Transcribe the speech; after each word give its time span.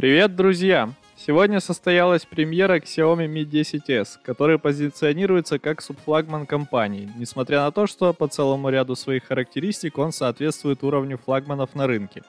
Привет, 0.00 0.34
друзья! 0.34 0.94
Сегодня 1.14 1.60
состоялась 1.60 2.24
премьера 2.24 2.78
Xiaomi 2.78 3.26
Mi 3.26 3.44
10s, 3.44 4.16
который 4.24 4.58
позиционируется 4.58 5.58
как 5.58 5.82
субфлагман 5.82 6.46
компании, 6.46 7.12
несмотря 7.18 7.64
на 7.64 7.70
то, 7.70 7.86
что 7.86 8.14
по 8.14 8.26
целому 8.26 8.70
ряду 8.70 8.96
своих 8.96 9.24
характеристик 9.24 9.98
он 9.98 10.12
соответствует 10.12 10.82
уровню 10.82 11.18
флагманов 11.18 11.74
на 11.74 11.86
рынке. 11.86 12.22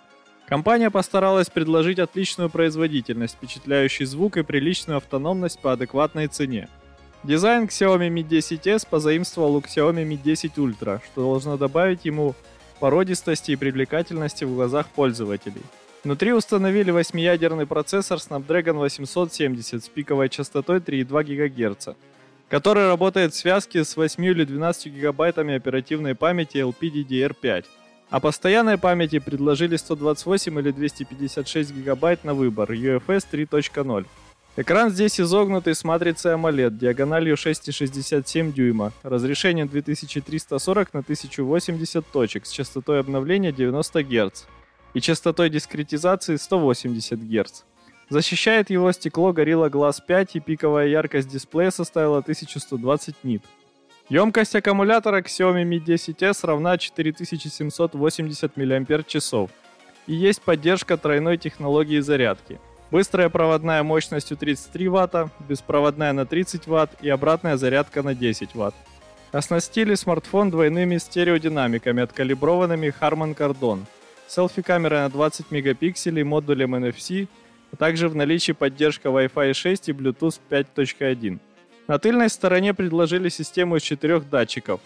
Компания 0.50 0.90
постаралась 0.92 1.50
предложить 1.50 2.00
отличную 2.00 2.50
производительность, 2.50 3.36
впечатляющий 3.36 4.04
звук 4.04 4.36
и 4.36 4.44
приличную 4.44 4.98
автономность 4.98 5.62
по 5.62 5.72
адекватной 5.72 6.28
цене. 6.28 6.68
Дизайн 7.24 7.68
Xiaomi 7.68 8.10
Mi 8.10 8.28
10s 8.28 8.86
позаимствовал 8.90 9.56
у 9.56 9.62
Xiaomi 9.62 10.06
Mi 10.06 10.22
10 10.22 10.58
Ultra, 10.58 11.00
что 11.06 11.22
должно 11.22 11.56
добавить 11.56 12.04
ему 12.04 12.36
породистости 12.82 13.52
и 13.52 13.56
привлекательности 13.56 14.44
в 14.44 14.54
глазах 14.54 14.90
пользователей. 14.90 15.64
Внутри 16.04 16.34
установили 16.34 16.92
8-ядерный 16.92 17.68
процессор 17.68 18.18
Snapdragon 18.18 18.80
870 18.80 19.84
с 19.84 19.88
пиковой 19.88 20.30
частотой 20.30 20.80
3,2 20.80 21.24
ГГц, 21.24 21.90
который 22.50 22.88
работает 22.88 23.34
в 23.34 23.38
связке 23.38 23.86
с 23.86 23.96
8 23.96 24.26
или 24.26 24.44
12 24.44 24.88
гигабайтами 24.88 25.54
оперативной 25.54 26.16
памяти 26.16 26.58
LPDDR5. 26.58 27.66
А 28.10 28.20
постоянной 28.20 28.80
памяти 28.80 29.20
предложили 29.20 29.76
128 29.76 30.60
или 30.60 30.72
256 30.72 31.72
гигабайт 31.72 32.24
на 32.24 32.34
выбор 32.34 32.72
UFS 32.72 33.28
3.0. 33.32 34.06
Экран 34.58 34.90
здесь 34.90 35.22
изогнутый 35.22 35.76
с 35.76 35.84
матрицей 35.84 36.34
AMOLED 36.34 36.80
диагональю 36.80 37.36
6,67 37.36 38.52
дюйма, 38.52 38.92
разрешением 39.04 39.68
2340 39.68 40.94
на 40.96 41.00
1080 41.02 42.06
точек 42.08 42.48
с 42.48 42.50
частотой 42.50 43.00
обновления 43.00 43.52
90 43.52 44.04
Гц 44.04 44.46
и 44.94 45.02
частотой 45.02 45.50
дискретизации 45.50 46.36
180 46.36 47.20
Гц. 47.20 47.64
Защищает 48.10 48.70
его 48.70 48.92
стекло 48.92 49.32
Gorilla 49.32 49.70
Glass 49.70 50.00
5 50.06 50.36
и 50.36 50.40
пиковая 50.42 50.88
яркость 50.88 51.30
дисплея 51.30 51.72
составила 51.72 52.18
1120 52.18 53.16
нит. 53.24 53.44
Емкость 54.10 54.56
аккумулятора 54.56 55.22
Xiaomi 55.22 55.64
Mi 55.64 55.80
10s 55.80 56.46
равна 56.46 56.78
4780 56.78 58.58
мАч. 58.58 59.50
И 60.08 60.14
есть 60.14 60.42
поддержка 60.42 60.98
тройной 60.98 61.38
технологии 61.38 62.02
зарядки. 62.02 62.60
Быстрая 62.90 63.30
проводная 63.30 63.84
мощностью 63.84 64.36
33 64.36 64.90
Вт, 64.90 65.32
беспроводная 65.48 66.12
на 66.12 66.26
30 66.26 66.68
Вт 66.68 66.90
и 67.02 67.08
обратная 67.08 67.56
зарядка 67.56 68.04
на 68.04 68.14
10 68.14 68.54
Вт. 68.54 68.74
Оснастили 69.32 69.96
смартфон 69.96 70.52
двойными 70.52 70.98
стереодинамиками, 70.98 72.04
откалиброванными 72.04 72.94
Harman 73.00 73.34
Kardon– 73.34 73.86
селфи-камера 74.32 75.02
на 75.02 75.10
20 75.10 75.52
мегапикселей, 75.52 76.24
модулем 76.24 76.76
NFC, 76.76 77.28
а 77.72 77.76
также 77.76 78.08
в 78.08 78.16
наличии 78.16 78.54
поддержка 78.54 79.10
Wi-Fi 79.10 79.54
6 79.54 79.90
и 79.90 79.92
Bluetooth 79.92 80.40
5.1. 80.50 81.40
На 81.88 82.00
тыльной 82.00 82.30
стороне 82.30 82.74
предложили 82.74 83.30
систему 83.30 83.76
из 83.76 83.82
четырех 83.82 84.30
датчиков, 84.30 84.80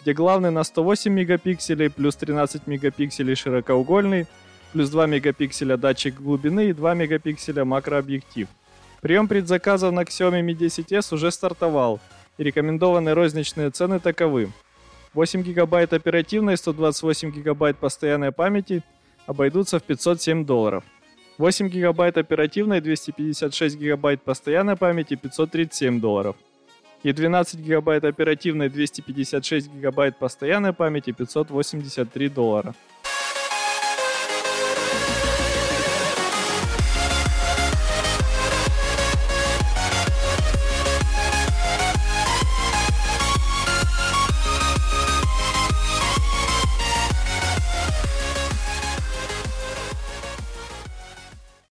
где 0.00 0.14
главный 0.14 0.50
на 0.50 0.64
108 0.64 1.12
мегапикселей, 1.12 1.90
плюс 1.90 2.16
13 2.16 2.66
мегапикселей 2.66 3.34
широкоугольный, 3.34 4.26
плюс 4.72 4.88
2 4.88 5.06
мегапикселя 5.06 5.76
датчик 5.76 6.14
глубины 6.14 6.70
и 6.70 6.72
2 6.72 6.94
мегапикселя 6.94 7.64
макрообъектив. 7.64 8.48
Прием 9.02 9.28
предзаказов 9.28 9.92
на 9.92 10.00
Xiaomi 10.00 10.40
Mi 10.42 10.56
10s 10.56 11.14
уже 11.14 11.30
стартовал, 11.30 12.00
и 12.38 12.44
рекомендованные 12.44 13.14
розничные 13.14 13.70
цены 13.70 14.00
таковы. 14.00 14.50
8 15.16 15.42
гигабайт 15.42 15.94
оперативной, 15.94 16.58
128 16.58 17.30
гигабайт 17.30 17.78
постоянной 17.78 18.32
памяти 18.32 18.82
обойдутся 19.24 19.78
в 19.78 19.82
507 19.82 20.44
долларов. 20.44 20.84
8 21.38 21.68
гигабайт 21.68 22.18
оперативной, 22.18 22.82
256 22.82 23.78
гигабайт 23.78 24.20
постоянной 24.20 24.76
памяти 24.76 25.14
537 25.14 26.00
долларов. 26.00 26.36
И 27.02 27.14
12 27.14 27.60
гигабайт 27.60 28.04
оперативной, 28.04 28.68
256 28.68 29.72
гигабайт 29.72 30.18
постоянной 30.18 30.74
памяти 30.74 31.12
583 31.12 32.28
доллара. 32.28 32.74